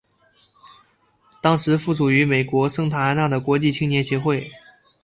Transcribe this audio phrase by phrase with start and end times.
[1.43, 4.49] 当时附属于美国圣塔安娜的国际青年协会。